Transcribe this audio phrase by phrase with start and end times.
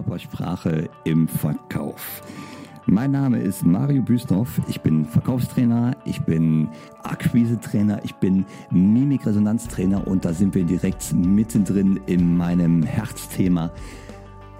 [0.00, 2.22] Körpersprache im Verkauf.
[2.86, 4.58] Mein Name ist Mario Büstorf.
[4.66, 6.70] Ich bin Verkaufstrainer, ich bin
[7.02, 13.70] Akquise-Trainer, ich bin Mimikresonanztrainer und da sind wir direkt mittendrin in meinem Herzthema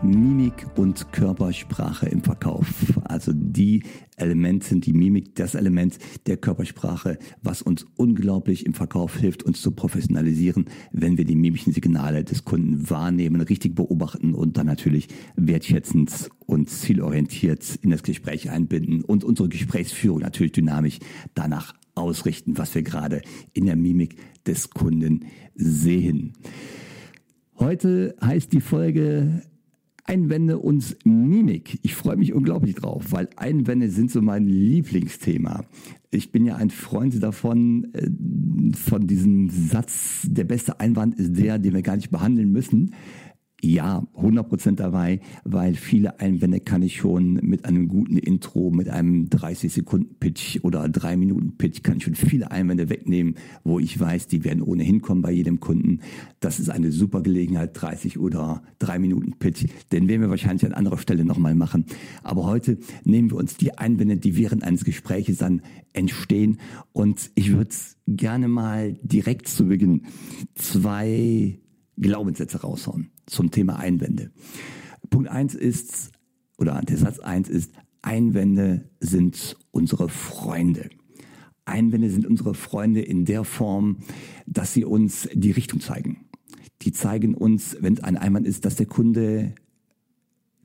[0.02, 2.66] Mimik und Körpersprache im Verkauf.
[3.04, 3.82] Also die
[4.16, 9.72] Elemente, die Mimik, das Element der Körpersprache, was uns unglaublich im Verkauf hilft, uns zu
[9.72, 16.30] professionalisieren, wenn wir die mimischen Signale des Kunden wahrnehmen, richtig beobachten und dann natürlich wertschätzend
[16.46, 20.98] und zielorientiert in das Gespräch einbinden und unsere Gesprächsführung natürlich dynamisch
[21.34, 23.20] danach ausrichten, was wir gerade
[23.52, 26.32] in der Mimik des Kunden sehen.
[27.58, 29.42] Heute heißt die Folge
[30.10, 31.78] Einwände und Mimik.
[31.82, 35.64] Ich freue mich unglaublich drauf, weil Einwände sind so mein Lieblingsthema.
[36.10, 38.10] Ich bin ja ein Freund davon, äh,
[38.76, 42.92] von diesem Satz, der beste Einwand ist der, den wir gar nicht behandeln müssen
[43.62, 49.28] ja, 100% dabei, weil viele Einwände kann ich schon mit einem guten Intro, mit einem
[49.28, 53.98] 30 Sekunden Pitch oder 3 Minuten Pitch kann ich schon viele Einwände wegnehmen, wo ich
[53.98, 56.00] weiß, die werden ohnehin kommen bei jedem Kunden.
[56.40, 59.66] Das ist eine super Gelegenheit, 30 oder 3 Minuten Pitch.
[59.92, 61.84] Den werden wir wahrscheinlich an anderer Stelle nochmal machen.
[62.22, 66.58] Aber heute nehmen wir uns die Einwände, die während eines Gespräches dann entstehen.
[66.92, 67.70] Und ich würde
[68.06, 70.02] gerne mal direkt zu Beginn
[70.54, 71.58] zwei
[72.00, 74.30] Glaubenssätze raushauen zum Thema Einwände.
[75.10, 76.12] Punkt eins ist,
[76.58, 80.90] oder der Satz eins ist, Einwände sind unsere Freunde.
[81.64, 83.98] Einwände sind unsere Freunde in der Form,
[84.46, 86.26] dass sie uns die Richtung zeigen.
[86.82, 89.54] Die zeigen uns, wenn es ein Einwand ist, dass der Kunde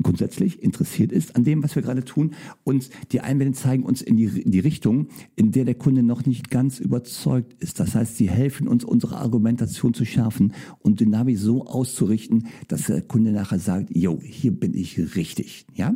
[0.02, 2.32] grundsätzlich interessiert ist an dem, was wir gerade tun.
[2.64, 6.50] Und die Einwände zeigen uns in die, die Richtung, in der der Kunde noch nicht
[6.50, 7.80] ganz überzeugt ist.
[7.80, 13.02] Das heißt, sie helfen uns, unsere Argumentation zu schärfen und Dynamik so auszurichten, dass der
[13.02, 15.66] Kunde nachher sagt, yo, hier bin ich richtig.
[15.74, 15.96] Ja?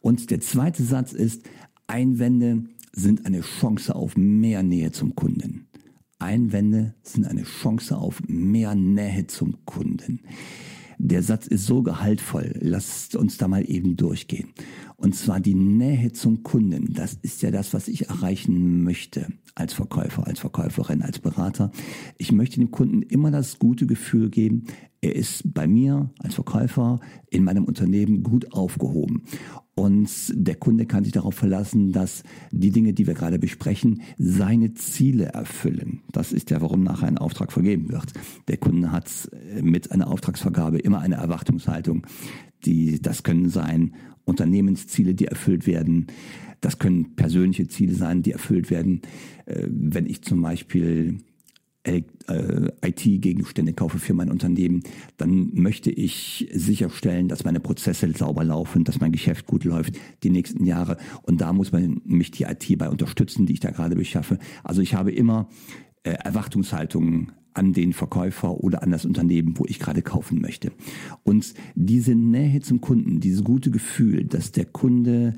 [0.00, 1.42] Und der zweite Satz ist,
[1.86, 5.66] Einwände sind eine Chance auf mehr Nähe zum Kunden.
[6.18, 10.20] Einwände sind eine Chance auf mehr Nähe zum Kunden.
[10.98, 12.54] Der Satz ist so gehaltvoll.
[12.60, 14.50] Lasst uns da mal eben durchgehen.
[14.96, 16.94] Und zwar die Nähe zum Kunden.
[16.94, 21.70] Das ist ja das, was ich erreichen möchte als Verkäufer, als Verkäuferin, als Berater.
[22.18, 24.64] Ich möchte dem Kunden immer das gute Gefühl geben,
[25.04, 29.24] er ist bei mir als Verkäufer in meinem Unternehmen gut aufgehoben.
[29.74, 34.74] Und der Kunde kann sich darauf verlassen, dass die Dinge, die wir gerade besprechen, seine
[34.74, 36.02] Ziele erfüllen.
[36.12, 38.12] Das ist ja, warum nachher ein Auftrag vergeben wird.
[38.46, 42.06] Der Kunde hat äh, mit einer Auftragsvergabe immer eine Erwartungshaltung.
[42.64, 46.06] Die, das können sein Unternehmensziele, die erfüllt werden.
[46.60, 49.02] Das können persönliche Ziele sein, die erfüllt werden.
[49.46, 51.18] Äh, wenn ich zum Beispiel
[51.86, 54.82] IT-Gegenstände kaufe für mein Unternehmen,
[55.18, 60.30] dann möchte ich sicherstellen, dass meine Prozesse sauber laufen, dass mein Geschäft gut läuft die
[60.30, 60.96] nächsten Jahre.
[61.22, 64.38] Und da muss man mich die IT bei unterstützen, die ich da gerade beschaffe.
[64.62, 65.48] Also ich habe immer
[66.04, 70.72] äh, Erwartungshaltungen an den Verkäufer oder an das Unternehmen, wo ich gerade kaufen möchte.
[71.22, 75.34] Und diese Nähe zum Kunden, dieses gute Gefühl, dass der Kunde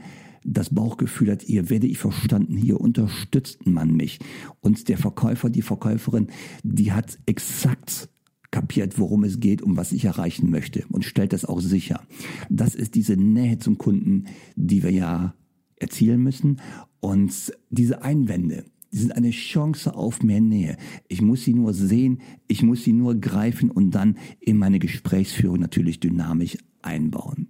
[0.47, 4.21] das Bauchgefühl hat, hier werde ich verstanden, hier unterstützt man mich.
[4.61, 6.29] Und der Verkäufer, die Verkäuferin,
[6.63, 8.09] die hat exakt
[8.51, 12.01] kapiert, worum es geht, um was ich erreichen möchte und stellt das auch sicher.
[12.49, 15.35] Das ist diese Nähe zum Kunden, die wir ja
[15.77, 16.61] erzielen müssen.
[17.01, 20.77] Und diese Einwände, die sind eine Chance auf mehr Nähe.
[21.09, 25.59] Ich muss sie nur sehen, ich muss sie nur greifen und dann in meine Gesprächsführung
[25.59, 27.49] natürlich dynamisch einbauen.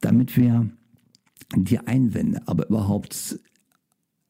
[0.00, 0.70] Damit wir
[1.54, 3.38] die Einwände aber überhaupt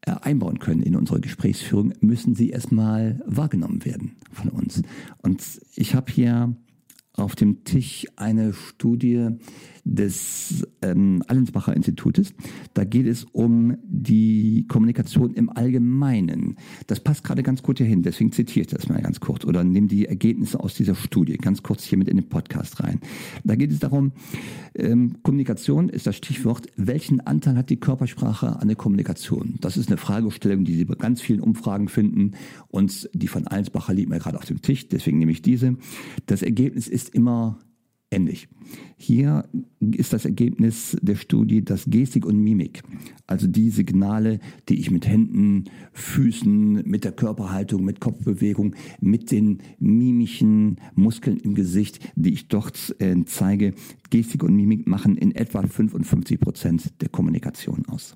[0.02, 4.82] äh, einbauen können in unsere Gesprächsführung, müssen sie erstmal wahrgenommen werden von uns.
[5.22, 5.42] Und
[5.74, 6.54] ich habe hier
[7.12, 9.30] auf dem Tisch eine Studie
[9.86, 12.34] des ähm, Allensbacher Institutes.
[12.74, 16.56] Da geht es um die Kommunikation im Allgemeinen.
[16.88, 19.86] Das passt gerade ganz gut hierhin, deswegen zitiere ich das mal ganz kurz oder nehme
[19.86, 23.00] die Ergebnisse aus dieser Studie ganz kurz hier mit in den Podcast rein.
[23.44, 24.12] Da geht es darum,
[24.74, 26.66] ähm, Kommunikation ist das Stichwort.
[26.76, 29.54] Welchen Anteil hat die Körpersprache an der Kommunikation?
[29.60, 32.32] Das ist eine Fragestellung, die Sie bei ganz vielen Umfragen finden
[32.68, 35.76] und die von Allensbacher liegt mir gerade auf dem Tisch, deswegen nehme ich diese.
[36.26, 37.58] Das Ergebnis ist immer
[38.10, 38.48] ähnlich.
[38.96, 39.48] Hier
[39.80, 42.82] ist das Ergebnis der Studie, dass Gestik und Mimik,
[43.26, 44.38] also die Signale,
[44.68, 51.54] die ich mit Händen, Füßen, mit der Körperhaltung, mit Kopfbewegung, mit den mimischen Muskeln im
[51.54, 53.74] Gesicht, die ich dort äh, zeige,
[54.10, 58.14] Gestik und Mimik machen in etwa 55 Prozent der Kommunikation aus.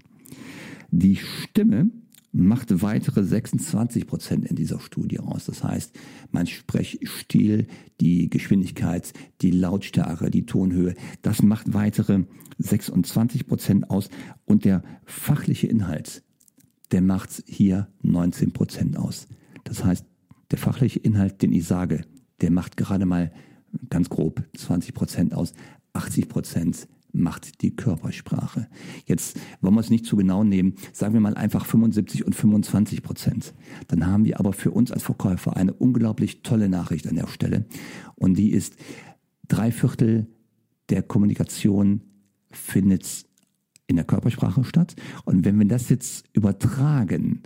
[0.91, 1.91] Die Stimme
[2.33, 5.47] macht weitere 26 Prozent in dieser Studie aus.
[5.47, 5.99] Das heißt,
[6.31, 7.67] mein Sprechstil,
[8.01, 12.25] die Geschwindigkeit, die Lautstärke, die Tonhöhe, das macht weitere
[12.59, 14.09] 26 Prozent aus.
[14.45, 16.23] Und der fachliche Inhalt,
[16.93, 19.27] der macht hier 19 Prozent aus.
[19.65, 20.07] Das heißt,
[20.51, 22.03] der fachliche Inhalt, den ich sage,
[22.41, 23.33] der macht gerade mal
[23.89, 25.53] ganz grob 20 Prozent aus.
[25.93, 28.69] 80 Prozent macht die Körpersprache.
[29.07, 33.03] Jetzt wollen wir es nicht zu genau nehmen, sagen wir mal einfach 75 und 25
[33.03, 33.55] Prozent.
[33.89, 37.67] Dann haben wir aber für uns als Verkäufer eine unglaublich tolle Nachricht an der Stelle.
[38.15, 38.77] Und die ist,
[39.49, 40.27] drei Viertel
[40.89, 42.03] der Kommunikation
[42.51, 43.25] findet
[43.87, 44.95] in der Körpersprache statt.
[45.25, 47.43] Und wenn wir das jetzt übertragen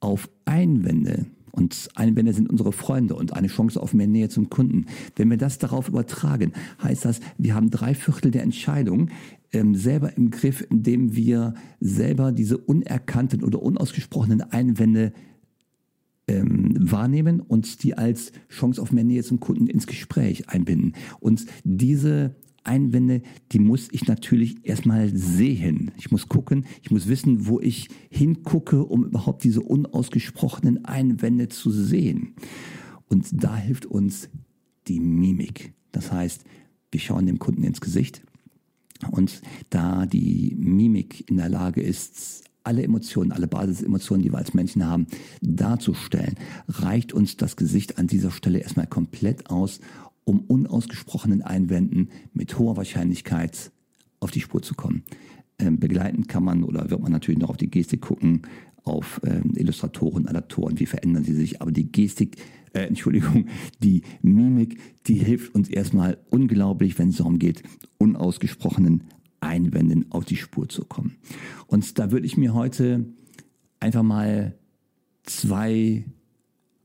[0.00, 1.26] auf Einwände,
[1.58, 4.86] und Einwände sind unsere Freunde und eine Chance auf mehr Nähe zum Kunden.
[5.16, 9.10] Wenn wir das darauf übertragen, heißt das, wir haben drei Viertel der Entscheidung
[9.52, 15.12] ähm, selber im Griff, indem wir selber diese unerkannten oder unausgesprochenen Einwände
[16.28, 20.92] ähm, wahrnehmen und die als Chance auf mehr Nähe zum Kunden ins Gespräch einbinden.
[21.18, 23.22] Und diese Einwände,
[23.52, 25.90] die muss ich natürlich erstmal sehen.
[25.96, 31.70] Ich muss gucken, ich muss wissen, wo ich hingucke, um überhaupt diese unausgesprochenen Einwände zu
[31.70, 32.34] sehen.
[33.08, 34.28] Und da hilft uns
[34.86, 35.72] die Mimik.
[35.92, 36.44] Das heißt,
[36.90, 38.22] wir schauen dem Kunden ins Gesicht
[39.10, 44.52] und da die Mimik in der Lage ist, alle Emotionen, alle Basisemotionen, die wir als
[44.52, 45.06] Menschen haben,
[45.40, 46.34] darzustellen,
[46.68, 49.80] reicht uns das Gesicht an dieser Stelle erstmal komplett aus,
[50.28, 53.72] um unausgesprochenen Einwänden mit hoher Wahrscheinlichkeit
[54.20, 55.02] auf die Spur zu kommen.
[55.58, 58.42] Ähm, begleitend kann man oder wird man natürlich noch auf die Gestik gucken,
[58.84, 61.62] auf ähm, Illustratoren, Adaptoren, wie verändern sie sich.
[61.62, 62.36] Aber die Gestik,
[62.74, 63.46] äh, Entschuldigung,
[63.82, 67.62] die Mimik, die hilft uns erstmal unglaublich, wenn es darum geht,
[67.96, 69.04] unausgesprochenen
[69.40, 71.16] Einwänden auf die Spur zu kommen.
[71.68, 73.06] Und da würde ich mir heute
[73.80, 74.58] einfach mal
[75.22, 76.04] zwei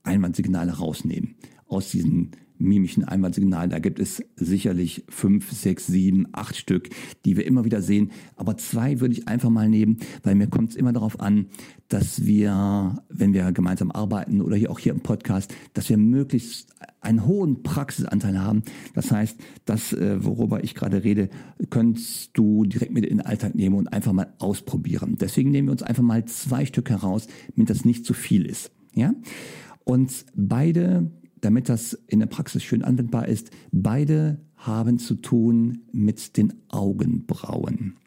[0.04, 1.36] Einwandsignale rausnehmen
[1.68, 3.70] aus diesen mimischen Einwandsignalen.
[3.70, 6.90] Da gibt es sicherlich fünf, sechs, sieben, acht Stück,
[7.26, 8.12] die wir immer wieder sehen.
[8.36, 11.48] Aber zwei würde ich einfach mal nehmen, weil mir kommt es immer darauf an,
[11.90, 16.74] dass wir, wenn wir gemeinsam arbeiten oder hier auch hier im Podcast, dass wir möglichst
[17.02, 18.64] einen hohen Praxisanteil haben.
[18.94, 21.30] Das heißt, das, äh, worüber ich gerade rede,
[21.70, 25.18] könntest du direkt mit in den Alltag nehmen und einfach mal ausprobieren.
[25.20, 28.72] Deswegen nehmen wir uns einfach mal zwei Stück heraus, damit das nicht zu viel ist.
[28.96, 29.14] Ja?
[29.84, 31.12] Und beide
[31.44, 37.98] damit das in der Praxis schön anwendbar ist, beide haben zu tun mit den Augenbrauen.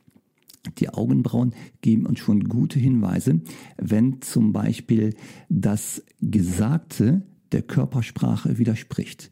[0.78, 3.40] Die Augenbrauen geben uns schon gute Hinweise,
[3.76, 5.14] wenn zum Beispiel
[5.48, 7.22] das Gesagte
[7.52, 9.30] der Körpersprache widerspricht.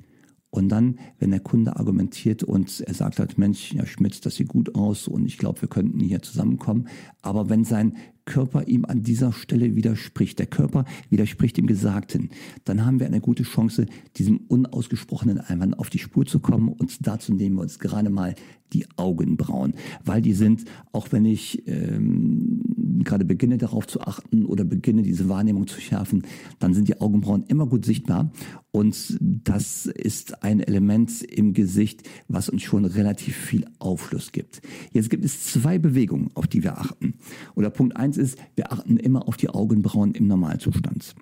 [0.54, 4.46] Und dann, wenn der Kunde argumentiert und er sagt halt, Mensch, ja, Schmitz, das sieht
[4.46, 6.86] gut aus und ich glaube, wir könnten hier zusammenkommen.
[7.22, 12.30] Aber wenn sein Körper ihm an dieser Stelle widerspricht, der Körper widerspricht dem Gesagten,
[12.62, 13.86] dann haben wir eine gute Chance,
[14.16, 16.68] diesem unausgesprochenen Einwand auf die Spur zu kommen.
[16.68, 18.36] Und dazu nehmen wir uns gerade mal
[18.72, 19.74] die Augenbrauen,
[20.04, 22.62] weil die sind, auch wenn ich ähm,
[23.02, 26.22] gerade beginne darauf zu achten oder beginne diese Wahrnehmung zu schärfen,
[26.58, 28.30] dann sind die Augenbrauen immer gut sichtbar.
[28.70, 34.62] Und das ist ein Element im Gesicht, was uns schon relativ viel Aufschluss gibt.
[34.92, 37.14] Jetzt gibt es zwei Bewegungen, auf die wir achten.
[37.54, 41.14] Oder Punkt eins ist, wir achten immer auf die Augenbrauen im Normalzustand.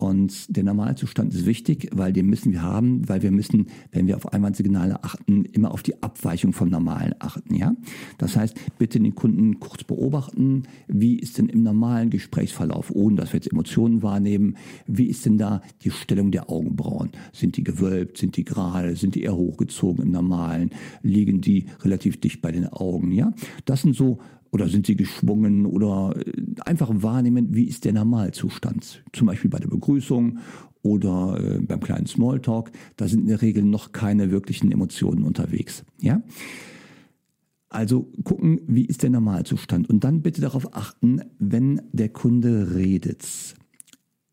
[0.00, 4.14] Und der Normalzustand ist wichtig, weil den müssen wir haben, weil wir müssen, wenn wir
[4.14, 7.56] auf Einwandsignale achten, immer auf die Abweichung vom Normalen achten.
[7.56, 7.74] Ja,
[8.16, 10.62] das heißt, bitte den Kunden kurz beobachten.
[10.86, 15.36] Wie ist denn im normalen Gesprächsverlauf, ohne dass wir jetzt Emotionen wahrnehmen, wie ist denn
[15.36, 17.10] da die Stellung der Augenbrauen?
[17.32, 18.18] Sind die gewölbt?
[18.18, 18.94] Sind die gerade?
[18.94, 20.70] Sind die eher hochgezogen im Normalen?
[21.02, 23.10] Liegen die relativ dicht bei den Augen?
[23.10, 23.32] Ja,
[23.64, 26.32] das sind so oder sind sie geschwungen oder äh,
[26.64, 29.04] einfach wahrnehmen, wie ist der Normalzustand.
[29.12, 30.38] Zum Beispiel bei der Begrüßung
[30.82, 32.70] oder äh, beim kleinen Smalltalk.
[32.96, 35.84] Da sind in der Regel noch keine wirklichen Emotionen unterwegs.
[36.00, 36.22] Ja?
[37.68, 39.90] Also gucken, wie ist der Normalzustand.
[39.90, 43.26] Und dann bitte darauf achten, wenn der Kunde redet,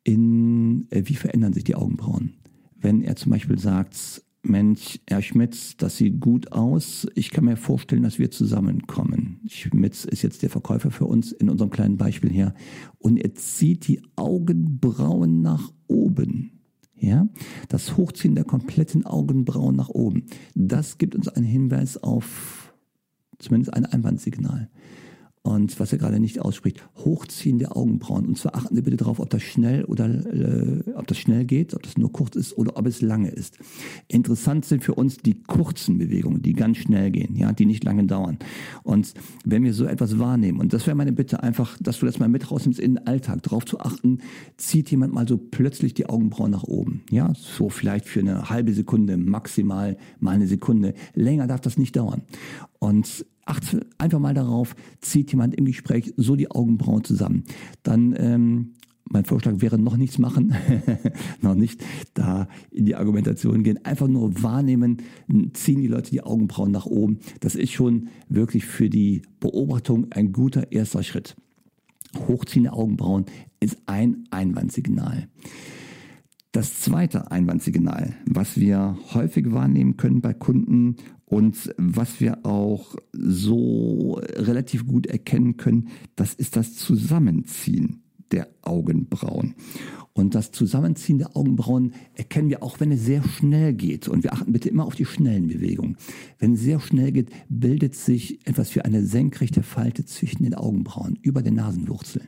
[0.03, 2.33] in, äh, wie verändern sich die Augenbrauen.
[2.79, 7.07] Wenn er zum Beispiel sagt, Mensch, Herr Schmitz, das sieht gut aus.
[7.15, 9.41] Ich kann mir vorstellen, dass wir zusammenkommen.
[9.47, 12.53] Schmitz ist jetzt der Verkäufer für uns in unserem kleinen Beispiel hier.
[12.97, 16.51] Und er zieht die Augenbrauen nach oben.
[16.97, 17.27] Ja,
[17.67, 20.25] das Hochziehen der kompletten Augenbrauen nach oben.
[20.55, 22.73] Das gibt uns einen Hinweis auf
[23.39, 24.69] zumindest ein Einwandsignal.
[25.45, 28.25] Und was er gerade nicht ausspricht, Hochziehen der Augenbrauen.
[28.25, 31.75] Und zwar achten Sie bitte darauf, ob das schnell oder äh, ob das schnell geht,
[31.75, 33.59] ob das nur kurz ist oder ob es lange ist.
[34.07, 38.05] Interessant sind für uns die kurzen Bewegungen, die ganz schnell gehen, ja, die nicht lange
[38.05, 38.39] dauern.
[38.81, 42.17] Und wenn wir so etwas wahrnehmen, und das wäre meine Bitte einfach, dass du das
[42.17, 44.21] mal mit rausnimmst in den Alltag, darauf zu achten,
[44.57, 47.03] zieht jemand mal so plötzlich die Augenbrauen nach oben.
[47.11, 50.95] Ja, so vielleicht für eine halbe Sekunde, maximal mal eine Sekunde.
[51.13, 52.23] Länger darf das nicht dauern.
[52.79, 57.43] Und achte einfach mal darauf, zieht jemand im Gespräch so die Augenbrauen zusammen.
[57.83, 58.73] Dann ähm,
[59.07, 60.55] mein Vorschlag wäre noch nichts machen,
[61.41, 61.83] noch nicht
[62.15, 64.97] da in die Argumentation gehen, einfach nur wahrnehmen,
[65.53, 67.19] ziehen die Leute die Augenbrauen nach oben.
[67.39, 71.35] Das ist schon wirklich für die Beobachtung ein guter erster Schritt.
[72.27, 73.25] Hochziehende Augenbrauen
[73.59, 75.27] ist ein Einwandsignal.
[76.51, 80.95] Das zweite Einwandsignal, was wir häufig wahrnehmen können bei Kunden
[81.25, 89.55] und was wir auch so relativ gut erkennen können, das ist das Zusammenziehen der Augenbrauen.
[90.13, 94.07] Und das Zusammenziehen der Augenbrauen erkennen wir auch, wenn es sehr schnell geht.
[94.07, 95.97] Und wir achten bitte immer auf die schnellen Bewegungen.
[96.39, 101.19] Wenn es sehr schnell geht, bildet sich etwas wie eine senkrechte Falte zwischen den Augenbrauen
[101.21, 102.21] über der Nasenwurzel.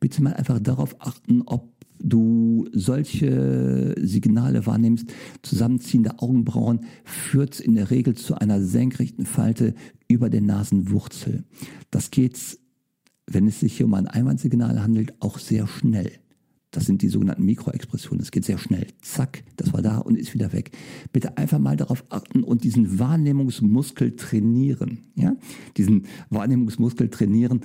[0.00, 1.71] Bitte mal einfach darauf achten, ob
[2.02, 9.74] du solche Signale wahrnimmst, zusammenziehende Augenbrauen führt in der Regel zu einer senkrechten Falte
[10.08, 11.44] über der Nasenwurzel.
[11.90, 12.58] Das geht,
[13.26, 16.10] wenn es sich hier um ein Einwandsignal handelt, auch sehr schnell.
[16.72, 18.22] Das sind die sogenannten Mikroexpressionen.
[18.22, 18.86] Es geht sehr schnell.
[19.02, 20.70] Zack, das war da und ist wieder weg.
[21.12, 25.00] Bitte einfach mal darauf achten und diesen Wahrnehmungsmuskel trainieren.
[25.14, 25.36] Ja?
[25.76, 27.60] Diesen Wahrnehmungsmuskel trainieren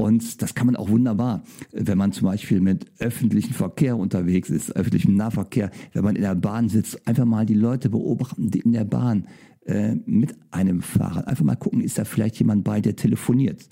[0.00, 1.42] und das kann man auch wunderbar,
[1.72, 6.34] wenn man zum Beispiel mit öffentlichem Verkehr unterwegs ist, öffentlichem Nahverkehr, wenn man in der
[6.34, 9.26] Bahn sitzt, einfach mal die Leute beobachten, die in der Bahn
[9.66, 11.28] äh, mit einem Fahrrad.
[11.28, 13.68] Einfach mal gucken, ist da vielleicht jemand bei, der telefoniert.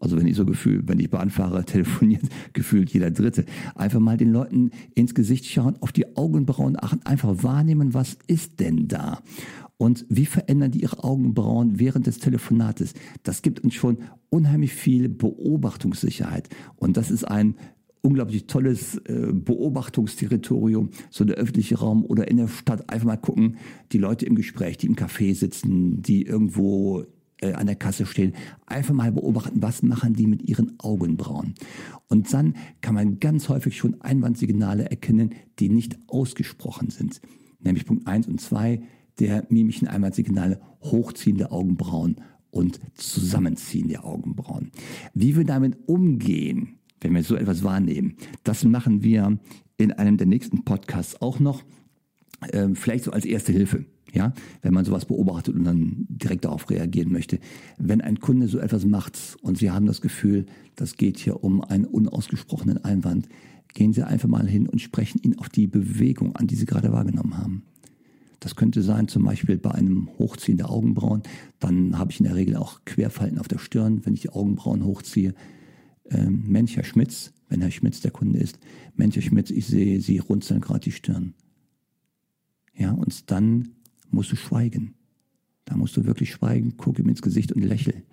[0.00, 2.22] Also wenn ich so gefühlt, wenn ich Bahn fahre, telefoniert
[2.54, 3.44] gefühlt jeder Dritte.
[3.76, 8.58] Einfach mal den Leuten ins Gesicht schauen, auf die Augenbrauen achten, einfach wahrnehmen, was ist
[8.58, 9.20] denn da?
[9.78, 12.94] Und wie verändern die ihre Augenbrauen während des Telefonates?
[13.22, 16.48] Das gibt uns schon unheimlich viel Beobachtungssicherheit.
[16.76, 17.54] Und das ist ein
[18.02, 22.90] unglaublich tolles äh, Beobachtungsterritorium, so der öffentliche Raum oder in der Stadt.
[22.90, 23.56] Einfach mal gucken,
[23.92, 27.04] die Leute im Gespräch, die im Café sitzen, die irgendwo
[27.40, 28.34] äh, an der Kasse stehen,
[28.66, 31.54] einfach mal beobachten, was machen die mit ihren Augenbrauen.
[32.08, 37.20] Und dann kann man ganz häufig schon Einwandsignale erkennen, die nicht ausgesprochen sind.
[37.60, 38.82] Nämlich Punkt eins und zwei
[39.20, 42.16] der mimischen Einwandsignale hochziehende Augenbrauen
[42.50, 44.70] und zusammenziehen der Augenbrauen.
[45.14, 49.38] Wie wir damit umgehen, wenn wir so etwas wahrnehmen, das machen wir
[49.76, 51.62] in einem der nächsten Podcasts auch noch,
[52.52, 53.84] äh, vielleicht so als erste Hilfe.
[54.14, 54.32] Ja,
[54.62, 57.40] wenn man sowas beobachtet und dann direkt darauf reagieren möchte.
[57.76, 60.46] Wenn ein Kunde so etwas macht und Sie haben das Gefühl,
[60.76, 63.28] das geht hier um einen unausgesprochenen Einwand,
[63.74, 66.90] gehen Sie einfach mal hin und sprechen ihn auf die Bewegung an, die Sie gerade
[66.90, 67.64] wahrgenommen haben.
[68.40, 71.22] Das könnte sein, zum Beispiel bei einem Hochziehen der Augenbrauen.
[71.58, 74.84] Dann habe ich in der Regel auch Querfalten auf der Stirn, wenn ich die Augenbrauen
[74.84, 75.34] hochziehe.
[76.06, 78.58] Ähm, Mensch, Herr Schmitz, wenn Herr Schmitz der Kunde ist,
[78.94, 81.34] Mensch, Herr Schmitz, ich sehe, Sie runzeln gerade die Stirn.
[82.74, 83.70] Ja, und dann
[84.10, 84.94] musst du schweigen.
[85.64, 88.04] Da musst du wirklich schweigen, guck ihm ins Gesicht und lächel.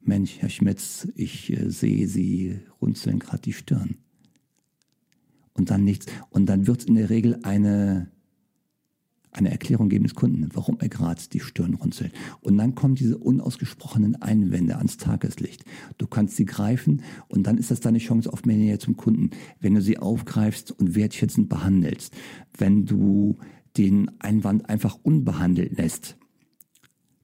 [0.00, 3.96] Mensch, Herr Schmitz, ich äh, sehe, Sie runzeln gerade die Stirn.
[5.54, 6.06] Und dann nichts.
[6.30, 8.11] Und dann wird es in der Regel eine
[9.32, 12.12] eine Erklärung geben des Kunden, warum er gerade die Stirn runzelt.
[12.40, 15.64] Und dann kommen diese unausgesprochenen Einwände ans Tageslicht.
[15.98, 19.30] Du kannst sie greifen und dann ist das deine Chance auf mehr Nähe zum Kunden.
[19.58, 22.14] Wenn du sie aufgreifst und wertschätzend behandelst,
[22.56, 23.38] wenn du
[23.76, 26.16] den Einwand einfach unbehandelt lässt,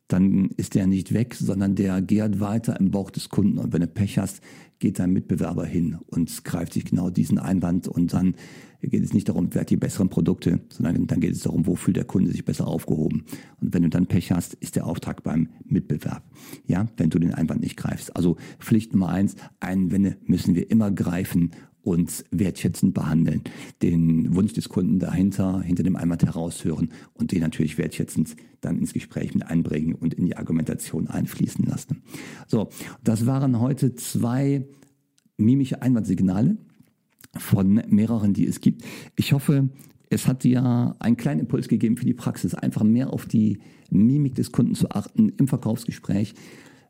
[0.09, 3.59] dann ist der nicht weg, sondern der gärt weiter im Bauch des Kunden.
[3.59, 4.41] Und wenn du Pech hast,
[4.79, 8.35] geht dein Mitbewerber hin und greift sich genau diesen Einwand und dann
[8.81, 11.75] geht es nicht darum, wer hat die besseren Produkte, sondern dann geht es darum, wo
[11.75, 13.25] fühlt der Kunde sich besser aufgehoben.
[13.61, 16.23] Und wenn du dann Pech hast, ist der Auftrag beim Mitbewerb.
[16.67, 18.15] Ja, wenn du den Einwand nicht greifst.
[18.15, 21.51] Also Pflicht Nummer eins, Einwände müssen wir immer greifen
[21.89, 23.43] und wertschätzend behandeln.
[23.81, 28.93] Den Wunsch des Kunden dahinter, hinter dem Einwand heraushören und den natürlich wertschätzend dann ins
[28.93, 32.03] Gespräch mit einbringen und in die Argumentation einfließen lassen.
[32.47, 32.69] So,
[33.03, 34.67] das waren heute zwei
[35.39, 36.59] mimische Einwandsignale
[37.39, 38.85] von mehreren, die es gibt.
[39.17, 39.71] Ich hoffe,
[40.11, 44.35] es hat dir einen kleinen Impuls gegeben für die Praxis, einfach mehr auf die Mimik
[44.35, 46.35] des Kunden zu achten im Verkaufsgespräch.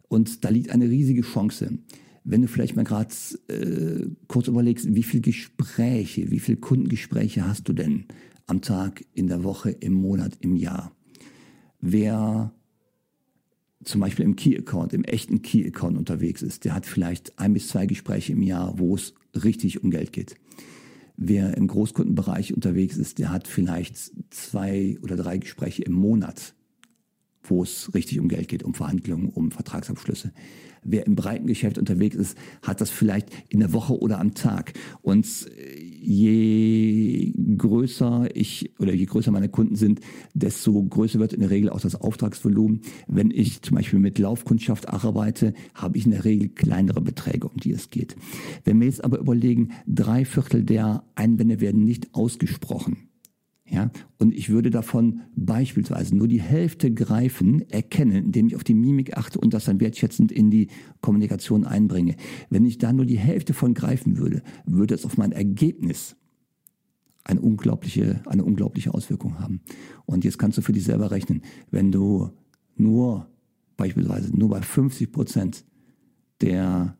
[0.09, 1.78] Und da liegt eine riesige Chance.
[2.31, 3.15] Wenn du vielleicht mal gerade
[3.49, 8.05] äh, kurz überlegst, wie viele Gespräche, wie viele Kundengespräche hast du denn
[8.47, 10.93] am Tag, in der Woche, im Monat, im Jahr?
[11.81, 12.53] Wer
[13.83, 17.87] zum Beispiel im Key-Account, im echten Key-Account unterwegs ist, der hat vielleicht ein bis zwei
[17.87, 20.35] Gespräche im Jahr, wo es richtig um Geld geht.
[21.17, 26.55] Wer im Großkundenbereich unterwegs ist, der hat vielleicht zwei oder drei Gespräche im Monat,
[27.49, 30.33] wo es richtig um Geld geht, um Verhandlungen, um Vertragsabschlüsse.
[30.85, 34.73] Wer im breiten Geschäft unterwegs ist, hat das vielleicht in der Woche oder am Tag.
[35.02, 35.26] Und
[36.00, 40.00] je größer ich oder je größer meine Kunden sind,
[40.35, 42.83] desto größer wird in der Regel auch das Auftragsvolumen.
[43.07, 47.57] Wenn ich zum Beispiel mit Laufkundschaft arbeite, habe ich in der Regel kleinere Beträge, um
[47.59, 48.17] die es geht.
[48.64, 53.08] Wenn wir jetzt aber überlegen, drei Viertel der Einwände werden nicht ausgesprochen
[53.71, 58.75] ja, und ich würde davon beispielsweise nur die Hälfte greifen, erkennen, indem ich auf die
[58.75, 60.69] Mimik achte und das dann wertschätzend in die
[61.01, 62.17] Kommunikation einbringe.
[62.49, 66.17] Wenn ich da nur die Hälfte von greifen würde, würde es auf mein Ergebnis
[67.25, 69.61] eine unglaubliche, eine unglaubliche Auswirkung haben.
[70.07, 72.31] Und jetzt kannst du für dich selber rechnen, wenn du
[72.77, 73.29] nur
[73.77, 75.65] beispielsweise nur bei 50 Prozent
[76.41, 76.98] der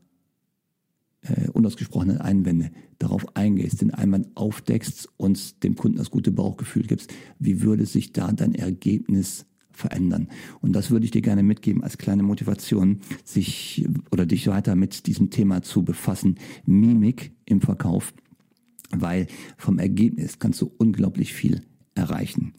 [1.23, 7.13] äh, unausgesprochenen Einwände darauf eingehst, den Einwand aufdeckst und dem Kunden das gute Bauchgefühl gibst,
[7.39, 10.29] wie würde sich da dein Ergebnis verändern?
[10.61, 15.07] Und das würde ich dir gerne mitgeben als kleine Motivation, sich oder dich weiter mit
[15.07, 16.37] diesem Thema zu befassen.
[16.67, 18.13] Mimik im Verkauf,
[18.91, 21.63] weil vom Ergebnis kannst du unglaublich viel
[21.95, 22.55] erreichen.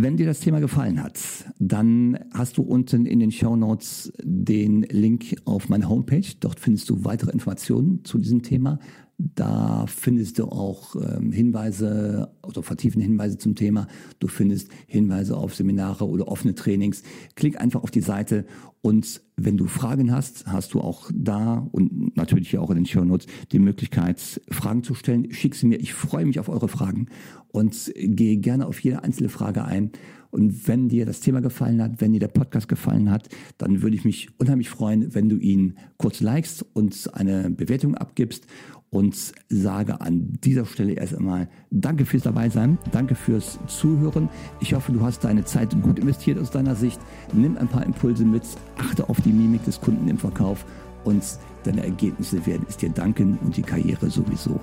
[0.00, 1.18] Wenn dir das Thema gefallen hat,
[1.58, 6.22] dann hast du unten in den Show Notes den Link auf meine Homepage.
[6.38, 8.78] Dort findest du weitere Informationen zu diesem Thema.
[9.20, 13.88] Da findest du auch ähm, Hinweise oder vertiefende Hinweise zum Thema.
[14.20, 17.02] Du findest Hinweise auf Seminare oder offene Trainings.
[17.34, 18.46] Klick einfach auf die Seite
[18.80, 23.04] und wenn du Fragen hast, hast du auch da und natürlich auch in den Show
[23.04, 25.32] Notes die Möglichkeit, Fragen zu stellen.
[25.32, 25.80] Schick sie mir.
[25.80, 27.06] Ich freue mich auf eure Fragen
[27.48, 29.90] und gehe gerne auf jede einzelne Frage ein.
[30.30, 33.96] Und wenn dir das Thema gefallen hat, wenn dir der Podcast gefallen hat, dann würde
[33.96, 38.46] ich mich unheimlich freuen, wenn du ihn kurz likest und eine Bewertung abgibst
[38.90, 39.16] und
[39.48, 44.28] sage an dieser Stelle erst einmal Danke fürs Dabeisein, danke fürs Zuhören.
[44.60, 47.00] Ich hoffe, du hast deine Zeit gut investiert aus deiner Sicht.
[47.32, 48.42] Nimm ein paar Impulse mit,
[48.78, 50.64] achte auf die Mimik des Kunden im Verkauf
[51.04, 51.22] und
[51.64, 54.58] deine Ergebnisse werden es dir danken und die Karriere sowieso.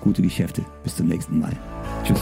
[0.00, 1.56] Gute Geschäfte, bis zum nächsten Mal.
[2.04, 2.20] Tschüss.